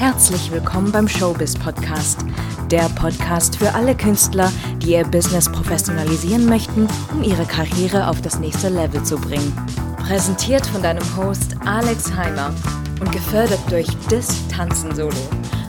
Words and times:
Herzlich 0.00 0.50
willkommen 0.50 0.90
beim 0.92 1.06
Showbiz 1.06 1.54
Podcast. 1.58 2.24
Der 2.70 2.88
Podcast 2.88 3.56
für 3.56 3.74
alle 3.74 3.94
Künstler, 3.94 4.50
die 4.78 4.92
ihr 4.92 5.04
Business 5.04 5.52
professionalisieren 5.52 6.46
möchten, 6.46 6.88
um 7.12 7.22
ihre 7.22 7.44
Karriere 7.44 8.08
auf 8.08 8.22
das 8.22 8.38
nächste 8.38 8.70
Level 8.70 9.04
zu 9.04 9.18
bringen. 9.18 9.54
Präsentiert 9.98 10.66
von 10.68 10.82
deinem 10.82 11.04
Host 11.18 11.54
Alex 11.66 12.16
Heimer 12.16 12.54
und 12.98 13.12
gefördert 13.12 13.60
durch 13.68 13.88
Dis 14.10 14.48
Tanzen 14.48 14.94
Solo. 14.94 15.12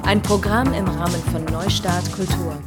Ein 0.04 0.22
Programm 0.22 0.74
im 0.74 0.86
Rahmen 0.86 1.22
von 1.34 1.44
Neustart 1.44 2.10
Kultur. 2.14 2.58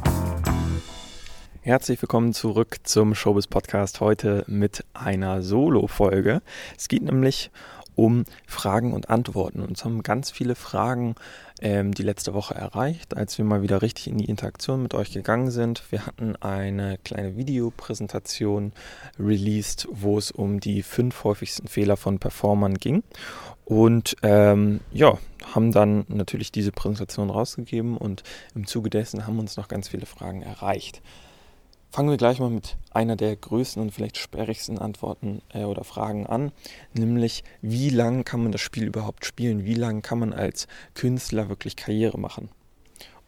Herzlich 1.61 1.99
willkommen 1.99 2.31
zurück 2.33 2.77
zum 2.83 3.15
Showbiz 3.15 3.47
Podcast 3.47 4.01
heute 4.01 4.43
mit 4.45 4.85
einer 4.93 5.41
Solo-Folge. 5.41 6.43
Es 6.77 6.87
geht 6.87 7.01
nämlich 7.01 7.49
um 7.95 8.25
Fragen 8.47 8.93
und 8.93 9.09
Antworten. 9.09 9.61
Uns 9.61 9.85
haben 9.85 10.03
ganz 10.03 10.31
viele 10.31 10.55
Fragen 10.55 11.15
ähm, 11.61 11.93
die 11.93 12.03
letzte 12.03 12.33
Woche 12.33 12.55
erreicht, 12.55 13.15
als 13.15 13.37
wir 13.37 13.45
mal 13.45 13.61
wieder 13.61 13.81
richtig 13.81 14.07
in 14.07 14.17
die 14.17 14.25
Interaktion 14.25 14.81
mit 14.81 14.93
euch 14.93 15.11
gegangen 15.11 15.51
sind. 15.51 15.83
Wir 15.89 16.05
hatten 16.05 16.35
eine 16.37 16.97
kleine 17.03 17.37
Videopräsentation 17.37 18.73
released, 19.19 19.87
wo 19.91 20.17
es 20.17 20.31
um 20.31 20.59
die 20.59 20.83
fünf 20.83 21.23
häufigsten 21.23 21.67
Fehler 21.67 21.97
von 21.97 22.19
Performern 22.19 22.75
ging. 22.75 23.03
Und 23.63 24.15
ähm, 24.21 24.81
ja, 24.91 25.17
haben 25.53 25.71
dann 25.71 26.05
natürlich 26.07 26.51
diese 26.51 26.71
Präsentation 26.71 27.29
rausgegeben 27.29 27.97
und 27.97 28.23
im 28.53 28.67
Zuge 28.67 28.89
dessen 28.89 29.25
haben 29.25 29.39
uns 29.39 29.57
noch 29.57 29.67
ganz 29.67 29.87
viele 29.87 30.05
Fragen 30.05 30.41
erreicht. 30.41 31.01
Fangen 31.91 32.09
wir 32.09 32.17
gleich 32.17 32.39
mal 32.39 32.49
mit 32.49 32.77
einer 32.91 33.15
der 33.15 33.35
größten 33.35 33.81
und 33.81 33.91
vielleicht 33.91 34.17
sperrigsten 34.17 34.77
Antworten 34.77 35.41
äh, 35.53 35.63
oder 35.63 35.83
Fragen 35.83 36.27
an, 36.27 36.51
nämlich 36.93 37.43
wie 37.61 37.89
lange 37.89 38.23
kann 38.23 38.43
man 38.43 38.51
das 38.51 38.61
Spiel 38.61 38.85
überhaupt 38.85 39.25
spielen? 39.25 39.63
Wie 39.63 39.75
lange 39.75 40.01
kann 40.01 40.19
man 40.19 40.33
als 40.33 40.67
Künstler 40.93 41.47
wirklich 41.47 41.75
Karriere 41.75 42.19
machen? 42.19 42.49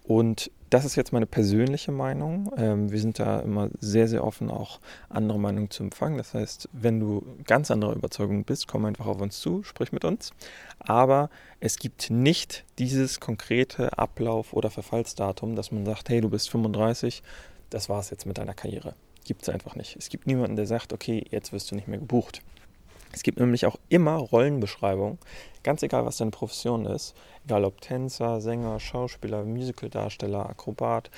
Und 0.03 0.51
das 0.69 0.85
ist 0.85 0.95
jetzt 0.95 1.13
meine 1.13 1.25
persönliche 1.25 1.91
Meinung. 1.91 2.51
Ähm, 2.57 2.91
wir 2.91 2.99
sind 2.99 3.19
da 3.19 3.39
immer 3.39 3.69
sehr, 3.79 4.07
sehr 4.07 4.23
offen, 4.23 4.49
auch 4.49 4.79
andere 5.09 5.39
Meinungen 5.39 5.69
zu 5.69 5.83
empfangen. 5.83 6.17
Das 6.17 6.33
heißt, 6.33 6.69
wenn 6.73 6.99
du 6.99 7.25
ganz 7.45 7.71
anderer 7.71 7.93
Überzeugung 7.93 8.43
bist, 8.43 8.67
komm 8.67 8.85
einfach 8.85 9.05
auf 9.05 9.21
uns 9.21 9.39
zu, 9.39 9.63
sprich 9.63 9.91
mit 9.91 10.03
uns. 10.03 10.31
Aber 10.79 11.29
es 11.59 11.77
gibt 11.77 12.09
nicht 12.09 12.65
dieses 12.79 13.19
konkrete 13.19 13.97
Ablauf- 13.97 14.53
oder 14.53 14.69
Verfallsdatum, 14.69 15.55
dass 15.55 15.71
man 15.71 15.85
sagt, 15.85 16.09
hey, 16.09 16.21
du 16.21 16.29
bist 16.29 16.49
35, 16.49 17.23
das 17.69 17.89
war 17.89 17.99
es 17.99 18.09
jetzt 18.09 18.25
mit 18.25 18.37
deiner 18.37 18.53
Karriere. 18.53 18.93
Gibt 19.25 19.43
es 19.43 19.49
einfach 19.49 19.75
nicht. 19.75 19.95
Es 19.97 20.09
gibt 20.09 20.27
niemanden, 20.27 20.55
der 20.55 20.67
sagt, 20.67 20.93
okay, 20.93 21.25
jetzt 21.31 21.51
wirst 21.51 21.69
du 21.71 21.75
nicht 21.75 21.87
mehr 21.87 21.99
gebucht. 21.99 22.41
Es 23.13 23.23
gibt 23.23 23.39
nämlich 23.39 23.65
auch 23.65 23.77
immer 23.89 24.15
Rollenbeschreibungen, 24.15 25.17
ganz 25.63 25.81
egal, 25.81 26.05
was 26.05 26.17
deine 26.17 26.31
Profession 26.31 26.85
ist, 26.85 27.15
egal 27.45 27.65
ob 27.65 27.81
Tänzer, 27.81 28.41
Sänger, 28.41 28.79
Schauspieler, 28.79 29.43
Musicaldarsteller, 29.43 30.49
Akrobat, 30.49 31.09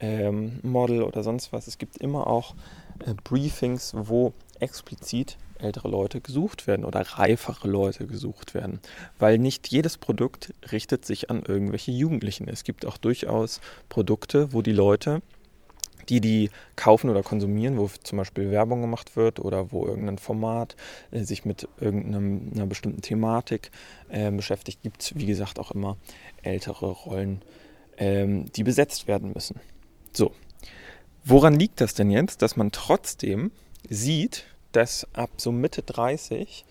ähm, 0.00 0.58
Model 0.62 1.02
oder 1.02 1.22
sonst 1.22 1.52
was. 1.52 1.66
Es 1.66 1.78
gibt 1.78 1.98
immer 1.98 2.26
auch 2.26 2.54
äh, 3.06 3.14
Briefings, 3.14 3.92
wo 3.96 4.32
explizit 4.58 5.36
ältere 5.58 5.88
Leute 5.88 6.20
gesucht 6.20 6.66
werden 6.66 6.84
oder 6.84 7.00
reifere 7.00 7.68
Leute 7.68 8.06
gesucht 8.06 8.54
werden, 8.54 8.80
weil 9.18 9.38
nicht 9.38 9.68
jedes 9.68 9.98
Produkt 9.98 10.52
richtet 10.72 11.04
sich 11.04 11.30
an 11.30 11.42
irgendwelche 11.42 11.92
Jugendlichen. 11.92 12.48
Es 12.48 12.64
gibt 12.64 12.86
auch 12.86 12.96
durchaus 12.96 13.60
Produkte, 13.88 14.52
wo 14.52 14.62
die 14.62 14.72
Leute 14.72 15.22
die 16.08 16.20
die 16.20 16.50
kaufen 16.76 17.10
oder 17.10 17.22
konsumieren, 17.22 17.78
wo 17.78 17.88
zum 18.02 18.18
Beispiel 18.18 18.50
Werbung 18.50 18.80
gemacht 18.80 19.16
wird 19.16 19.40
oder 19.40 19.72
wo 19.72 19.86
irgendein 19.86 20.18
Format 20.18 20.76
äh, 21.10 21.22
sich 21.22 21.44
mit 21.44 21.68
irgendeiner 21.80 22.66
bestimmten 22.66 23.02
Thematik 23.02 23.70
äh, 24.08 24.30
beschäftigt, 24.30 24.82
gibt 24.82 25.02
es, 25.02 25.14
wie 25.16 25.26
gesagt, 25.26 25.58
auch 25.58 25.70
immer 25.70 25.96
ältere 26.42 26.90
Rollen, 26.90 27.42
ähm, 27.98 28.46
die 28.52 28.64
besetzt 28.64 29.08
werden 29.08 29.32
müssen. 29.32 29.60
So, 30.12 30.32
woran 31.24 31.54
liegt 31.54 31.80
das 31.80 31.94
denn 31.94 32.10
jetzt, 32.10 32.42
dass 32.42 32.56
man 32.56 32.72
trotzdem 32.72 33.50
sieht, 33.88 34.46
dass 34.72 35.06
ab 35.14 35.30
so 35.36 35.52
Mitte 35.52 35.82
30 35.82 36.64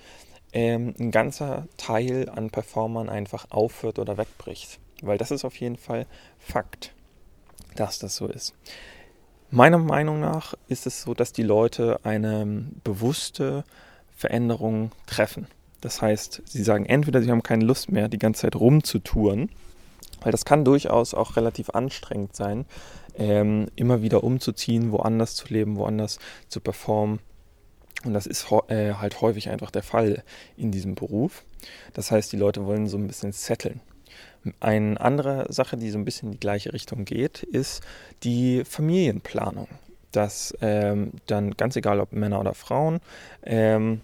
ähm, 0.51 0.93
ein 0.99 1.11
ganzer 1.11 1.67
Teil 1.77 2.29
an 2.29 2.49
Performern 2.49 3.09
einfach 3.09 3.47
aufhört 3.49 3.99
oder 3.99 4.17
wegbricht? 4.17 4.79
Weil 5.01 5.17
das 5.17 5.31
ist 5.31 5.43
auf 5.43 5.55
jeden 5.57 5.77
Fall 5.77 6.05
Fakt, 6.39 6.93
dass 7.75 7.99
das 7.99 8.15
so 8.15 8.27
ist. 8.27 8.53
Meiner 9.55 9.77
Meinung 9.77 10.19
nach 10.19 10.55
ist 10.67 10.87
es 10.87 11.03
so, 11.03 11.13
dass 11.13 11.31
die 11.31 11.43
Leute 11.43 11.99
eine 12.01 12.65
bewusste 12.83 13.63
Veränderung 14.17 14.91
treffen. 15.05 15.45
Das 15.79 16.01
heißt, 16.01 16.41
sie 16.43 16.63
sagen 16.63 16.87
entweder, 16.87 17.21
sie 17.21 17.29
haben 17.29 17.43
keine 17.43 17.63
Lust 17.63 17.91
mehr, 17.91 18.09
die 18.09 18.17
ganze 18.17 18.41
Zeit 18.41 18.55
rumzutouren, 18.55 19.51
weil 20.23 20.31
das 20.31 20.45
kann 20.45 20.65
durchaus 20.65 21.13
auch 21.13 21.35
relativ 21.35 21.69
anstrengend 21.69 22.35
sein, 22.35 22.65
ähm, 23.15 23.67
immer 23.75 24.01
wieder 24.01 24.23
umzuziehen, 24.23 24.91
woanders 24.91 25.35
zu 25.35 25.45
leben, 25.49 25.75
woanders 25.75 26.17
zu 26.47 26.59
performen. 26.59 27.19
Und 28.05 28.15
das 28.15 28.25
ist 28.25 28.47
äh, 28.69 28.95
halt 28.95 29.21
häufig 29.21 29.49
einfach 29.49 29.69
der 29.69 29.83
Fall 29.83 30.23
in 30.57 30.71
diesem 30.71 30.95
Beruf. 30.95 31.43
Das 31.93 32.09
heißt, 32.09 32.31
die 32.31 32.37
Leute 32.37 32.65
wollen 32.65 32.87
so 32.87 32.97
ein 32.97 33.05
bisschen 33.05 33.33
setteln. 33.33 33.81
Eine 34.59 34.99
andere 34.99 35.45
Sache, 35.51 35.77
die 35.77 35.89
so 35.89 35.97
ein 35.97 36.05
bisschen 36.05 36.27
in 36.27 36.31
die 36.33 36.39
gleiche 36.39 36.73
Richtung 36.73 37.05
geht, 37.05 37.43
ist 37.43 37.81
die 38.23 38.63
Familienplanung. 38.65 39.67
Dass 40.11 40.55
ähm, 40.61 41.11
dann 41.27 41.51
ganz 41.57 41.75
egal, 41.75 41.99
ob 41.99 42.11
Männer 42.11 42.39
oder 42.39 42.53
Frauen, 42.53 42.99
ähm, 43.43 44.01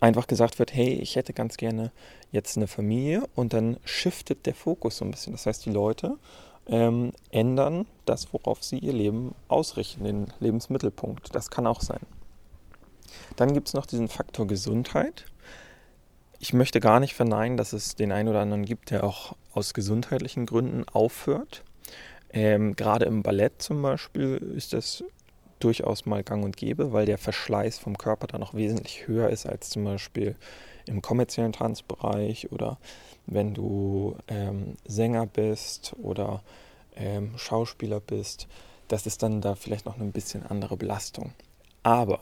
einfach 0.00 0.26
gesagt 0.26 0.58
wird, 0.58 0.74
hey, 0.74 0.94
ich 0.94 1.16
hätte 1.16 1.32
ganz 1.32 1.56
gerne 1.56 1.92
jetzt 2.32 2.56
eine 2.56 2.66
Familie 2.66 3.22
und 3.34 3.52
dann 3.52 3.76
shiftet 3.84 4.46
der 4.46 4.54
Fokus 4.54 4.98
so 4.98 5.04
ein 5.04 5.10
bisschen. 5.10 5.32
Das 5.32 5.46
heißt, 5.46 5.64
die 5.66 5.70
Leute 5.70 6.18
ähm, 6.66 7.12
ändern 7.30 7.86
das, 8.04 8.32
worauf 8.32 8.62
sie 8.64 8.78
ihr 8.78 8.92
Leben 8.92 9.34
ausrichten, 9.48 10.04
den 10.04 10.26
Lebensmittelpunkt. 10.40 11.34
Das 11.34 11.50
kann 11.50 11.66
auch 11.66 11.80
sein. 11.80 12.00
Dann 13.36 13.54
gibt 13.54 13.68
es 13.68 13.74
noch 13.74 13.86
diesen 13.86 14.08
Faktor 14.08 14.46
Gesundheit 14.46 15.26
ich 16.38 16.52
möchte 16.52 16.80
gar 16.80 17.00
nicht 17.00 17.14
verneinen, 17.14 17.56
dass 17.56 17.72
es 17.72 17.94
den 17.94 18.12
einen 18.12 18.28
oder 18.28 18.40
anderen 18.40 18.64
gibt, 18.64 18.90
der 18.90 19.04
auch 19.04 19.36
aus 19.52 19.74
gesundheitlichen 19.74 20.46
Gründen 20.46 20.84
aufhört. 20.88 21.64
Ähm, 22.30 22.76
Gerade 22.76 23.06
im 23.06 23.22
Ballett 23.22 23.62
zum 23.62 23.80
Beispiel 23.82 24.36
ist 24.56 24.72
das 24.72 25.04
durchaus 25.58 26.04
mal 26.04 26.22
gang 26.22 26.44
und 26.44 26.56
gäbe, 26.56 26.92
weil 26.92 27.06
der 27.06 27.18
Verschleiß 27.18 27.78
vom 27.78 27.96
Körper 27.96 28.26
da 28.26 28.38
noch 28.38 28.54
wesentlich 28.54 29.06
höher 29.06 29.30
ist 29.30 29.46
als 29.46 29.70
zum 29.70 29.84
Beispiel 29.84 30.36
im 30.86 31.02
kommerziellen 31.02 31.52
Tanzbereich 31.52 32.52
oder 32.52 32.78
wenn 33.26 33.54
du 33.54 34.16
ähm, 34.28 34.74
Sänger 34.84 35.26
bist 35.26 35.94
oder 36.02 36.42
ähm, 36.94 37.32
Schauspieler 37.36 38.00
bist. 38.00 38.46
Das 38.88 39.06
ist 39.06 39.22
dann 39.22 39.40
da 39.40 39.54
vielleicht 39.54 39.86
noch 39.86 39.98
eine 39.98 40.10
bisschen 40.10 40.44
andere 40.46 40.76
Belastung. 40.76 41.32
Aber 41.82 42.20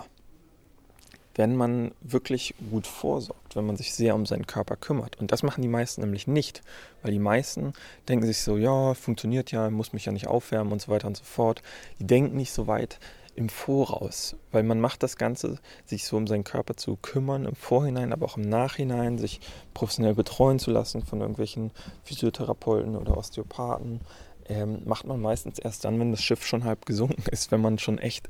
wenn 1.35 1.57
man 1.57 1.93
wirklich 2.01 2.55
gut 2.71 2.87
vorsorgt, 2.87 3.57
wenn 3.57 3.67
man 3.67 3.77
sich 3.77 3.95
sehr 3.95 4.15
um 4.15 4.27
seinen 4.27 4.47
Körper 4.47 4.77
kümmert. 4.77 5.19
Und 5.19 5.33
das 5.33 5.43
machen 5.43 5.63
die 5.63 5.69
meisten 5.69 6.01
nämlich 6.01 6.27
nicht, 6.27 6.63
weil 7.03 7.13
die 7.13 7.19
meisten 7.19 7.73
denken 8.09 8.27
sich 8.27 8.41
so, 8.41 8.57
ja, 8.57 8.95
funktioniert 8.95 9.51
ja, 9.51 9.71
muss 9.71 9.93
mich 9.93 10.05
ja 10.05 10.13
nicht 10.13 10.29
aufwärmen 10.29 10.73
und 10.73 10.81
so 10.81 10.93
weiter 10.93 11.09
und 11.09 11.17
so 11.17 11.25
fort. 11.25 11.63
Die 11.99 12.07
denken 12.07 12.37
nicht 12.37 12.53
so 12.53 12.67
weit 12.67 12.99
im 13.37 13.49
Voraus, 13.49 14.37
weil 14.53 14.63
man 14.63 14.81
macht 14.81 15.03
das 15.03 15.17
Ganze, 15.17 15.59
sich 15.87 16.05
so 16.05 16.17
um 16.17 16.27
seinen 16.27 16.45
Körper 16.45 16.77
zu 16.77 16.97
kümmern, 16.97 17.47
im 17.47 17.57
Vorhinein, 17.57 18.13
aber 18.13 18.27
auch 18.27 18.37
im 18.37 18.49
Nachhinein, 18.49 19.19
sich 19.19 19.41
professionell 19.73 20.15
betreuen 20.15 20.59
zu 20.59 20.71
lassen 20.71 21.03
von 21.03 21.21
irgendwelchen 21.21 21.73
Physiotherapeuten 22.05 22.97
oder 22.97 23.17
Osteopathen, 23.17 24.01
ähm, 24.49 24.83
macht 24.85 25.07
man 25.07 25.21
meistens 25.21 25.59
erst 25.59 25.85
dann, 25.85 25.99
wenn 25.99 26.13
das 26.13 26.23
Schiff 26.23 26.47
schon 26.47 26.65
halb 26.65 26.87
gesunken 26.87 27.25
ist, 27.31 27.51
wenn 27.51 27.61
man 27.61 27.79
schon 27.79 27.99
echt 27.99 28.29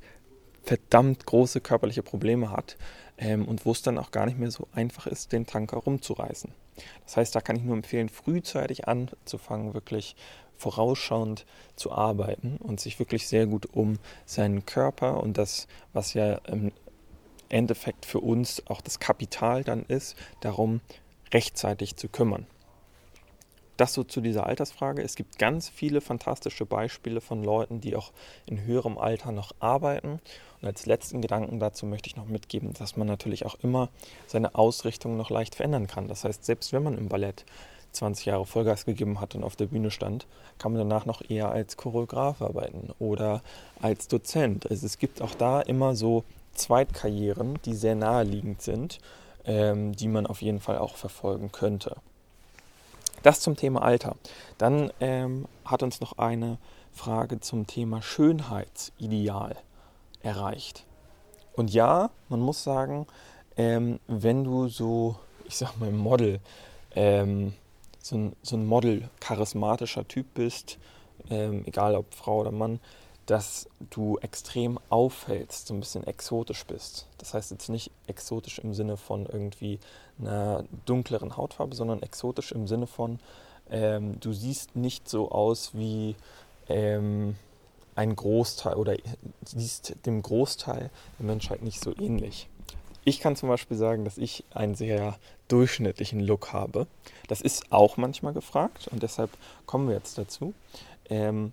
verdammt 0.64 1.26
große 1.26 1.60
körperliche 1.60 2.02
Probleme 2.02 2.50
hat 2.50 2.76
ähm, 3.18 3.46
und 3.46 3.64
wo 3.64 3.72
es 3.72 3.82
dann 3.82 3.98
auch 3.98 4.10
gar 4.10 4.26
nicht 4.26 4.38
mehr 4.38 4.50
so 4.50 4.66
einfach 4.72 5.06
ist, 5.06 5.32
den 5.32 5.46
Tanker 5.46 5.78
rumzureißen. 5.78 6.52
Das 7.04 7.16
heißt, 7.16 7.34
da 7.34 7.40
kann 7.40 7.56
ich 7.56 7.62
nur 7.62 7.76
empfehlen, 7.76 8.08
frühzeitig 8.08 8.88
anzufangen, 8.88 9.74
wirklich 9.74 10.16
vorausschauend 10.56 11.46
zu 11.76 11.92
arbeiten 11.92 12.56
und 12.58 12.80
sich 12.80 12.98
wirklich 12.98 13.28
sehr 13.28 13.46
gut 13.46 13.66
um 13.72 13.98
seinen 14.24 14.64
Körper 14.66 15.22
und 15.22 15.36
das, 15.36 15.66
was 15.92 16.14
ja 16.14 16.34
im 16.46 16.72
Endeffekt 17.48 18.06
für 18.06 18.20
uns 18.20 18.66
auch 18.66 18.80
das 18.80 18.98
Kapital 18.98 19.64
dann 19.64 19.84
ist, 19.86 20.16
darum 20.40 20.80
rechtzeitig 21.32 21.96
zu 21.96 22.08
kümmern. 22.08 22.46
Das 23.76 23.92
so 23.92 24.04
zu 24.04 24.20
dieser 24.20 24.46
Altersfrage. 24.46 25.02
Es 25.02 25.16
gibt 25.16 25.38
ganz 25.38 25.68
viele 25.68 26.00
fantastische 26.00 26.64
Beispiele 26.64 27.20
von 27.20 27.42
Leuten, 27.42 27.80
die 27.80 27.96
auch 27.96 28.12
in 28.46 28.64
höherem 28.64 28.98
Alter 28.98 29.32
noch 29.32 29.52
arbeiten. 29.58 30.20
Und 30.60 30.68
als 30.68 30.86
letzten 30.86 31.20
Gedanken 31.20 31.58
dazu 31.58 31.84
möchte 31.84 32.08
ich 32.08 32.16
noch 32.16 32.26
mitgeben, 32.26 32.72
dass 32.72 32.96
man 32.96 33.08
natürlich 33.08 33.44
auch 33.46 33.56
immer 33.62 33.88
seine 34.26 34.54
Ausrichtung 34.54 35.16
noch 35.16 35.30
leicht 35.30 35.56
verändern 35.56 35.88
kann. 35.88 36.06
Das 36.06 36.24
heißt, 36.24 36.44
selbst 36.44 36.72
wenn 36.72 36.84
man 36.84 36.96
im 36.96 37.08
Ballett 37.08 37.44
20 37.94 38.26
Jahre 38.26 38.46
Vollgas 38.46 38.84
gegeben 38.84 39.20
hat 39.20 39.34
und 39.34 39.44
auf 39.44 39.56
der 39.56 39.66
Bühne 39.66 39.90
stand, 39.90 40.26
kann 40.58 40.72
man 40.72 40.88
danach 40.88 41.06
noch 41.06 41.22
eher 41.28 41.50
als 41.50 41.76
Choreograf 41.76 42.42
arbeiten 42.42 42.90
oder 42.98 43.42
als 43.80 44.08
Dozent. 44.08 44.70
Also 44.70 44.86
es 44.86 44.98
gibt 44.98 45.22
auch 45.22 45.34
da 45.34 45.60
immer 45.60 45.94
so 45.96 46.24
Zweitkarrieren, 46.54 47.58
die 47.64 47.74
sehr 47.74 47.94
naheliegend 47.94 48.62
sind, 48.62 48.98
ähm, 49.44 49.92
die 49.92 50.08
man 50.08 50.26
auf 50.26 50.42
jeden 50.42 50.60
Fall 50.60 50.78
auch 50.78 50.96
verfolgen 50.96 51.50
könnte. 51.50 51.96
Das 53.24 53.40
zum 53.40 53.56
Thema 53.56 53.80
Alter. 53.82 54.16
Dann 54.58 54.92
ähm, 55.00 55.46
hat 55.64 55.82
uns 55.82 56.00
noch 56.02 56.18
eine 56.18 56.58
Frage 56.92 57.40
zum 57.40 57.66
Thema 57.66 58.02
Schönheitsideal 58.02 59.56
erreicht. 60.22 60.84
Und 61.54 61.72
ja, 61.72 62.10
man 62.28 62.40
muss 62.40 62.62
sagen, 62.62 63.06
ähm, 63.56 63.98
wenn 64.08 64.44
du 64.44 64.68
so, 64.68 65.16
ich 65.46 65.56
sag 65.56 65.74
mal, 65.80 65.90
Model, 65.90 66.38
ähm, 66.94 67.54
so 67.98 68.16
ein, 68.16 68.36
so 68.42 68.56
ein 68.56 68.66
Model, 68.66 69.08
charismatischer 69.20 70.06
Typ 70.06 70.26
bist, 70.34 70.76
ähm, 71.30 71.62
egal 71.64 71.94
ob 71.94 72.12
Frau 72.12 72.40
oder 72.40 72.52
Mann, 72.52 72.78
dass 73.26 73.68
du 73.90 74.18
extrem 74.18 74.78
auffällst, 74.90 75.68
so 75.68 75.74
ein 75.74 75.80
bisschen 75.80 76.06
exotisch 76.06 76.64
bist. 76.66 77.06
Das 77.18 77.34
heißt 77.34 77.50
jetzt 77.50 77.68
nicht 77.68 77.90
exotisch 78.06 78.58
im 78.58 78.74
Sinne 78.74 78.96
von 78.96 79.26
irgendwie 79.26 79.78
einer 80.18 80.64
dunkleren 80.84 81.36
Hautfarbe, 81.36 81.74
sondern 81.74 82.02
exotisch 82.02 82.52
im 82.52 82.66
Sinne 82.66 82.86
von, 82.86 83.18
ähm, 83.70 84.20
du 84.20 84.32
siehst 84.32 84.76
nicht 84.76 85.08
so 85.08 85.30
aus 85.30 85.70
wie 85.74 86.16
ähm, 86.68 87.36
ein 87.94 88.14
Großteil 88.14 88.74
oder 88.74 88.96
siehst 89.44 89.96
dem 90.04 90.22
Großteil 90.22 90.90
der 91.18 91.26
Menschheit 91.26 91.62
nicht 91.62 91.80
so 91.82 91.94
ähnlich. 91.96 92.48
Ich 93.04 93.20
kann 93.20 93.36
zum 93.36 93.48
Beispiel 93.48 93.76
sagen, 93.76 94.04
dass 94.04 94.18
ich 94.18 94.44
einen 94.50 94.74
sehr 94.74 95.18
durchschnittlichen 95.48 96.20
Look 96.20 96.52
habe. 96.52 96.86
Das 97.28 97.42
ist 97.42 97.70
auch 97.70 97.96
manchmal 97.96 98.32
gefragt 98.32 98.88
und 98.90 99.02
deshalb 99.02 99.30
kommen 99.66 99.88
wir 99.88 99.94
jetzt 99.94 100.16
dazu. 100.16 100.54
Ähm, 101.10 101.52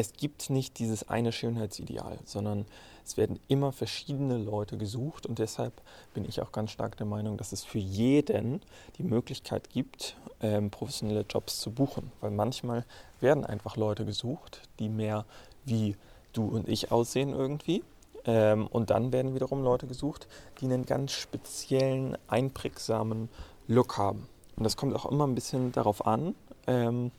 es 0.00 0.14
gibt 0.14 0.50
nicht 0.50 0.78
dieses 0.78 1.08
eine 1.08 1.30
Schönheitsideal, 1.30 2.18
sondern 2.24 2.66
es 3.04 3.16
werden 3.16 3.38
immer 3.48 3.72
verschiedene 3.72 4.38
Leute 4.38 4.78
gesucht 4.78 5.26
und 5.26 5.38
deshalb 5.38 5.80
bin 6.14 6.24
ich 6.24 6.40
auch 6.40 6.52
ganz 6.52 6.70
stark 6.70 6.96
der 6.96 7.06
Meinung, 7.06 7.36
dass 7.36 7.52
es 7.52 7.64
für 7.64 7.78
jeden 7.78 8.62
die 8.98 9.02
Möglichkeit 9.02 9.70
gibt, 9.70 10.16
ähm, 10.40 10.70
professionelle 10.70 11.24
Jobs 11.28 11.60
zu 11.60 11.70
buchen. 11.70 12.12
Weil 12.20 12.30
manchmal 12.30 12.84
werden 13.20 13.44
einfach 13.44 13.76
Leute 13.76 14.04
gesucht, 14.04 14.62
die 14.78 14.88
mehr 14.88 15.24
wie 15.64 15.96
du 16.32 16.46
und 16.46 16.68
ich 16.68 16.92
aussehen 16.92 17.30
irgendwie. 17.30 17.82
Ähm, 18.24 18.66
und 18.66 18.90
dann 18.90 19.12
werden 19.12 19.34
wiederum 19.34 19.62
Leute 19.62 19.86
gesucht, 19.86 20.28
die 20.60 20.66
einen 20.66 20.86
ganz 20.86 21.12
speziellen, 21.12 22.16
einprägsamen 22.28 23.28
Look 23.66 23.98
haben. 23.98 24.28
Und 24.56 24.64
das 24.64 24.76
kommt 24.76 24.94
auch 24.94 25.06
immer 25.06 25.26
ein 25.26 25.34
bisschen 25.34 25.72
darauf 25.72 26.06
an, 26.06 26.34
ähm, 26.66 27.10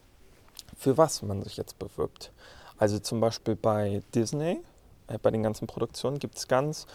für 0.78 0.98
was 0.98 1.22
man 1.22 1.44
sich 1.44 1.57
jetzt 1.57 1.80
bewirbt. 1.80 2.31
Also 2.81 2.98
zum 2.98 3.22
Beispiel 3.22 3.56
bei 3.56 4.01
Disney, 4.16 4.60
äh, 5.06 5.19
bei 5.22 5.30
den 5.30 5.44
ganzen 5.44 5.68
Produktionen, 5.68 6.18
gibt 6.18 6.39
es 6.39 6.48
ganz, 6.48 6.88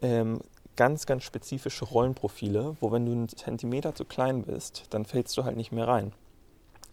ähm, 0.00 0.40
ganz, 0.76 1.04
ganz 1.04 1.24
spezifische 1.24 1.84
Rollenprofile, 1.84 2.78
wo 2.80 2.90
wenn 2.90 3.04
du 3.04 3.12
einen 3.12 3.28
Zentimeter 3.28 3.94
zu 3.94 4.06
klein 4.06 4.44
bist, 4.44 4.84
dann 4.88 5.04
fällst 5.04 5.36
du 5.36 5.44
halt 5.44 5.58
nicht 5.58 5.72
mehr 5.72 5.86
rein. 5.86 6.12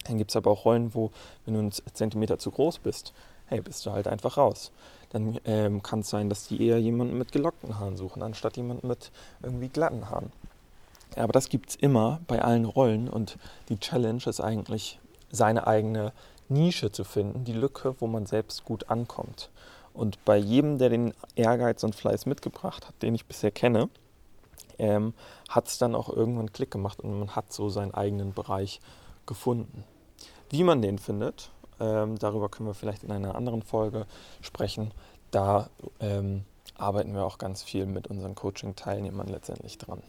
Dann 0.06 0.18
gibt 0.18 0.30
es 0.30 0.36
aber 0.36 0.50
auch 0.50 0.66
Rollen, 0.66 0.94
wo, 0.94 1.10
wenn 1.46 1.54
du 1.54 1.60
einen 1.60 1.72
Zentimeter 1.72 2.38
zu 2.38 2.50
groß 2.50 2.80
bist, 2.80 3.14
hey, 3.46 3.62
bist 3.62 3.86
du 3.86 3.92
halt 3.92 4.06
einfach 4.06 4.36
raus. 4.36 4.72
Dann 5.08 5.40
ähm, 5.46 5.82
kann 5.82 6.00
es 6.00 6.10
sein, 6.10 6.28
dass 6.28 6.46
die 6.46 6.66
eher 6.66 6.78
jemanden 6.78 7.16
mit 7.16 7.32
gelockten 7.32 7.78
Haaren 7.78 7.96
suchen, 7.96 8.22
anstatt 8.22 8.58
jemanden 8.58 8.88
mit 8.88 9.10
irgendwie 9.42 9.70
glatten 9.70 10.10
Haaren. 10.10 10.30
Aber 11.16 11.32
das 11.32 11.48
gibt 11.48 11.70
es 11.70 11.76
immer 11.76 12.20
bei 12.26 12.42
allen 12.42 12.66
Rollen 12.66 13.08
und 13.08 13.38
die 13.70 13.80
Challenge 13.80 14.22
ist 14.26 14.40
eigentlich, 14.40 15.00
seine 15.30 15.66
eigene 15.66 16.12
Nische 16.48 16.92
zu 16.92 17.04
finden, 17.04 17.44
die 17.44 17.52
Lücke, 17.52 17.96
wo 18.00 18.06
man 18.06 18.26
selbst 18.26 18.64
gut 18.64 18.90
ankommt. 18.90 19.50
Und 19.92 20.24
bei 20.24 20.36
jedem, 20.36 20.78
der 20.78 20.88
den 20.88 21.14
Ehrgeiz 21.36 21.84
und 21.84 21.94
Fleiß 21.94 22.26
mitgebracht 22.26 22.88
hat, 22.88 23.00
den 23.02 23.14
ich 23.14 23.26
bisher 23.26 23.50
kenne, 23.50 23.88
ähm, 24.78 25.14
hat 25.48 25.68
es 25.68 25.78
dann 25.78 25.94
auch 25.94 26.08
irgendwann 26.08 26.52
Klick 26.52 26.70
gemacht 26.70 27.00
und 27.00 27.18
man 27.18 27.36
hat 27.36 27.52
so 27.52 27.68
seinen 27.68 27.94
eigenen 27.94 28.34
Bereich 28.34 28.80
gefunden. 29.26 29.84
Wie 30.50 30.64
man 30.64 30.82
den 30.82 30.98
findet, 30.98 31.50
ähm, 31.80 32.18
darüber 32.18 32.48
können 32.48 32.68
wir 32.68 32.74
vielleicht 32.74 33.04
in 33.04 33.12
einer 33.12 33.34
anderen 33.34 33.62
Folge 33.62 34.06
sprechen. 34.40 34.92
Da 35.30 35.70
ähm, 36.00 36.44
arbeiten 36.76 37.14
wir 37.14 37.24
auch 37.24 37.38
ganz 37.38 37.62
viel 37.62 37.86
mit 37.86 38.08
unseren 38.08 38.34
Coaching-Teilnehmern 38.34 39.28
letztendlich 39.28 39.78
dran. 39.78 40.02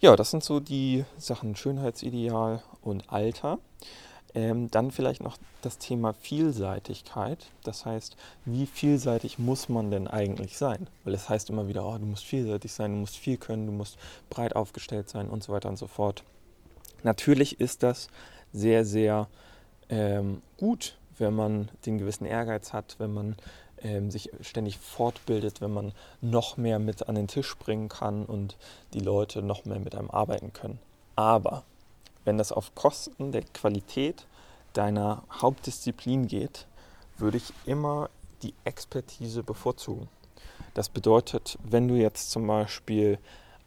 Ja, 0.00 0.16
das 0.16 0.30
sind 0.30 0.44
so 0.44 0.60
die 0.60 1.04
Sachen 1.18 1.56
Schönheitsideal 1.56 2.62
und 2.82 3.12
Alter. 3.12 3.58
Ähm, 4.34 4.70
dann 4.70 4.90
vielleicht 4.90 5.22
noch 5.22 5.38
das 5.62 5.78
Thema 5.78 6.12
Vielseitigkeit. 6.12 7.46
Das 7.62 7.86
heißt, 7.86 8.16
wie 8.44 8.66
vielseitig 8.66 9.38
muss 9.38 9.68
man 9.68 9.90
denn 9.90 10.08
eigentlich 10.08 10.58
sein? 10.58 10.88
Weil 11.04 11.14
es 11.14 11.28
heißt 11.28 11.50
immer 11.50 11.68
wieder, 11.68 11.86
oh, 11.86 11.96
du 11.98 12.06
musst 12.06 12.24
vielseitig 12.24 12.72
sein, 12.72 12.92
du 12.92 12.98
musst 12.98 13.16
viel 13.16 13.36
können, 13.36 13.66
du 13.66 13.72
musst 13.72 13.96
breit 14.30 14.56
aufgestellt 14.56 15.08
sein 15.08 15.28
und 15.28 15.44
so 15.44 15.52
weiter 15.52 15.68
und 15.68 15.76
so 15.76 15.86
fort. 15.86 16.24
Natürlich 17.04 17.60
ist 17.60 17.82
das 17.82 18.08
sehr, 18.52 18.84
sehr 18.84 19.28
ähm, 19.88 20.42
gut, 20.56 20.96
wenn 21.18 21.34
man 21.34 21.68
den 21.86 21.98
gewissen 21.98 22.24
Ehrgeiz 22.24 22.72
hat, 22.72 22.96
wenn 22.98 23.12
man 23.12 23.36
ähm, 23.82 24.10
sich 24.10 24.30
ständig 24.40 24.78
fortbildet, 24.78 25.60
wenn 25.60 25.72
man 25.72 25.92
noch 26.20 26.56
mehr 26.56 26.78
mit 26.78 27.08
an 27.08 27.14
den 27.14 27.28
Tisch 27.28 27.56
bringen 27.56 27.88
kann 27.88 28.24
und 28.24 28.56
die 28.94 29.00
Leute 29.00 29.42
noch 29.42 29.64
mehr 29.64 29.78
mit 29.78 29.94
einem 29.94 30.10
arbeiten 30.10 30.52
können. 30.52 30.78
Aber 31.14 31.64
wenn 32.24 32.38
das 32.38 32.52
auf 32.52 32.74
Kosten 32.74 33.32
der 33.32 33.42
Qualität 33.42 34.26
deiner 34.72 35.22
Hauptdisziplin 35.30 36.26
geht, 36.26 36.66
würde 37.16 37.36
ich 37.36 37.52
immer 37.66 38.10
die 38.42 38.54
Expertise 38.64 39.42
bevorzugen. 39.42 40.08
Das 40.74 40.88
bedeutet, 40.88 41.58
wenn 41.62 41.88
du 41.88 41.94
jetzt 41.94 42.30
zum 42.30 42.46
Beispiel 42.46 43.18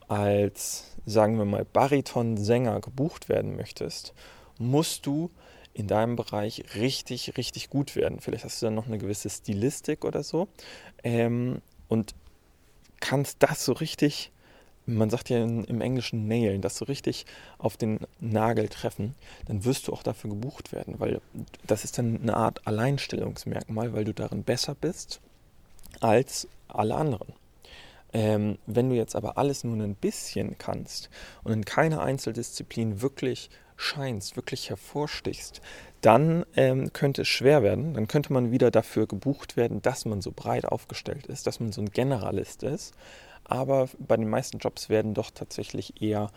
als, 0.08 0.96
sagen 1.06 1.38
wir 1.38 1.46
mal, 1.46 1.66
Bariton-Sänger 1.66 2.82
gebucht 2.82 3.30
werden 3.30 3.56
möchtest, 3.56 4.14
musst 4.58 5.06
du 5.06 5.30
in 5.74 5.88
deinem 5.88 6.16
Bereich 6.16 6.64
richtig, 6.76 7.38
richtig 7.38 7.70
gut 7.70 7.96
werden. 7.96 8.20
Vielleicht 8.20 8.44
hast 8.44 8.62
du 8.62 8.66
dann 8.66 8.76
noch 8.76 8.88
eine 8.88 8.98
gewisse 8.98 9.30
Stilistik 9.30 10.06
oder 10.06 10.24
so 10.24 10.48
ähm, 11.04 11.62
und 11.88 12.16
kannst 13.00 13.38
das 13.44 13.64
so 13.64 13.74
richtig 13.74 14.32
man 14.88 15.10
sagt 15.10 15.30
ja 15.30 15.44
in, 15.44 15.64
im 15.66 15.82
Englischen 15.82 16.28
nailen, 16.28 16.62
das 16.62 16.78
so 16.78 16.86
richtig 16.86 17.26
auf 17.58 17.78
den 17.78 18.00
Nagel 18.20 18.70
treffen, 18.70 19.16
dann 19.46 19.66
wirst 19.66 19.88
du 19.88 19.94
auch 19.94 20.02
dafür 20.02 20.32
gebucht 20.32 20.72
werden, 20.72 20.96
weil 21.00 21.22
das 21.66 21.84
ist 21.84 21.98
dann 21.98 22.22
eine 22.22 22.36
Art 22.36 22.66
Alleinstellungsmerkmal, 22.66 23.94
weil 23.94 24.06
du 24.06 24.14
darin 24.14 24.44
besser 24.44 24.76
bist 24.76 25.20
als 26.00 26.48
alle 26.68 26.96
anderen. 26.96 27.34
Ähm, 28.14 28.58
wenn 28.66 28.90
du 28.90 28.96
jetzt 28.96 29.16
aber 29.16 29.38
alles 29.38 29.64
nur 29.64 29.76
ein 29.76 29.96
bisschen 29.96 30.58
kannst 30.58 31.10
und 31.44 31.52
in 31.52 31.66
keiner 31.66 32.02
Einzeldisziplin 32.02 33.02
wirklich 33.02 33.50
scheinst, 33.76 34.38
wirklich 34.38 34.70
hervorstichst, 34.70 35.62
dann 36.02 36.46
ähm, 36.56 36.94
könnte 36.94 37.24
es 37.24 37.28
schwer 37.28 37.64
werden. 37.64 37.94
Dann 37.94 38.08
könnte 38.08 38.34
man 38.34 38.52
wieder 38.52 38.72
dafür 38.72 39.08
gebucht 39.08 39.58
werden, 39.58 39.82
dass 39.82 40.06
man 40.06 40.22
so 40.22 40.32
breit 40.32 40.66
aufgestellt 40.66 41.28
ist, 41.28 41.48
dass 41.48 41.60
man 41.60 41.72
so 41.72 41.82
ein 41.82 41.92
Generalist 41.92 42.64
ist 42.64 42.94
aber 43.48 43.90
bei 44.00 44.18
den 44.18 44.30
meisten 44.30 44.60
Jobs 44.60 44.90
werden 44.90 45.14
doch 45.14 45.32
tatsächlich 45.32 46.02
eher 46.02 46.30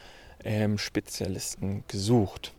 ähm, 0.44 0.78
Spezialisten 0.78 1.84
gesucht. 1.88 2.52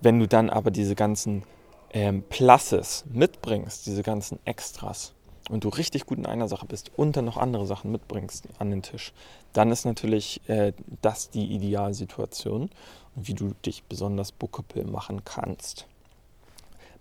Wenn 0.00 0.18
du 0.18 0.28
dann 0.28 0.50
aber 0.50 0.70
diese 0.70 0.94
ganzen 0.94 1.44
ähm, 1.92 2.22
Pluses 2.28 3.04
mitbringst, 3.10 3.86
diese 3.86 4.02
ganzen 4.02 4.38
Extras, 4.44 5.14
und 5.50 5.64
du 5.64 5.68
richtig 5.68 6.06
gut 6.06 6.18
in 6.18 6.26
einer 6.26 6.48
Sache 6.48 6.66
bist 6.66 6.90
und 6.96 7.16
dann 7.16 7.24
noch 7.24 7.36
andere 7.36 7.66
Sachen 7.66 7.90
mitbringst 7.90 8.48
an 8.58 8.70
den 8.70 8.82
Tisch, 8.82 9.12
dann 9.52 9.70
ist 9.70 9.84
natürlich 9.84 10.40
äh, 10.48 10.72
das 11.02 11.30
die 11.30 11.52
Idealsituation, 11.52 12.70
wie 13.14 13.34
du 13.34 13.52
dich 13.66 13.84
besonders 13.84 14.32
bookable 14.32 14.84
machen 14.84 15.24
kannst. 15.24 15.86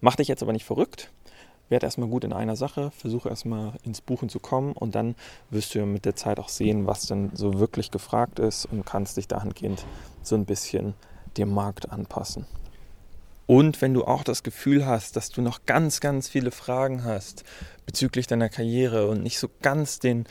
Mach 0.02 0.16
dich 0.16 0.28
jetzt 0.28 0.42
aber 0.42 0.54
nicht 0.54 0.66
verrückt 0.66 1.12
werd 1.72 1.84
erstmal 1.84 2.10
gut 2.10 2.24
in 2.24 2.34
einer 2.34 2.56
Sache, 2.56 2.92
versuche 2.92 3.30
erstmal 3.30 3.74
ins 3.84 4.02
Buchen 4.02 4.30
zu 4.30 4.40
kommen 4.40 4.74
und 4.74 4.94
dann 4.94 5.16
wirst 5.50 5.74
du 5.74 5.86
mit 5.86 6.06
der 6.06 6.16
Zeit 6.16 6.40
auch 6.40 6.50
sehen, 6.50 6.86
was 6.86 7.08
denn 7.08 7.32
so 7.34 7.60
wirklich 7.60 7.90
gefragt 7.90 8.40
ist 8.40 8.66
und 8.66 8.86
kannst 8.86 9.18
dich 9.18 9.28
dahingehend 9.28 9.86
so 10.22 10.36
ein 10.36 10.46
bisschen 10.46 10.94
dem 11.38 11.54
Markt 11.54 11.92
anpassen. 11.92 12.46
Und 13.48 13.82
wenn 13.82 13.94
du 13.94 14.06
auch 14.06 14.24
das 14.24 14.44
Gefühl 14.44 14.86
hast, 14.86 15.16
dass 15.16 15.30
du 15.30 15.42
noch 15.42 15.66
ganz, 15.66 16.00
ganz 16.00 16.30
viele 16.30 16.52
Fragen 16.52 17.04
hast 17.04 17.44
bezüglich 17.86 18.28
deiner 18.28 18.50
Karriere 18.50 19.08
und 19.08 19.24
nicht 19.24 19.40
so 19.40 19.50
ganz 19.62 20.00
den 20.00 20.26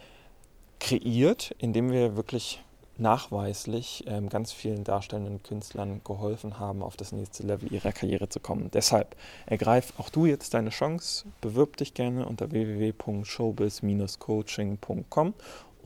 kreiert, 0.81 1.55
in 1.59 1.73
dem 1.73 1.91
wir 1.91 2.17
wirklich 2.17 2.61
nachweislich 2.99 4.05
ähm, 4.07 4.29
ganz 4.29 4.53
vielen 4.53 4.85
darstellenden 4.85 5.43
Künstlern 5.43 6.03
geholfen 6.05 6.59
haben, 6.59 6.83
auf 6.83 6.97
das 6.97 7.13
nächste 7.13 7.43
Level 7.43 7.73
ihrer 7.73 7.93
Karriere 7.93 8.29
zu 8.29 8.39
kommen. 8.41 8.71
Deshalb 8.73 9.17
ergreif 9.47 9.95
auch 9.99 10.11
du 10.11 10.27
jetzt 10.27 10.53
deine 10.55 10.71
Chance, 10.71 11.27
bewirb 11.41 11.77
dich 11.77 11.95
gerne 11.95 12.27
unter 12.27 12.51
www.showbiz-coaching.com 12.51 15.35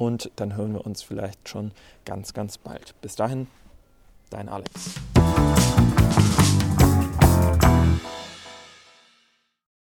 und 0.00 0.30
dann 0.37 0.57
hören 0.57 0.73
wir 0.73 0.87
uns 0.87 1.02
vielleicht 1.02 1.47
schon 1.47 1.73
ganz, 2.07 2.33
ganz 2.33 2.57
bald. 2.57 2.95
Bis 3.02 3.16
dahin, 3.16 3.49
dein 4.30 4.49
Alex. 4.49 4.95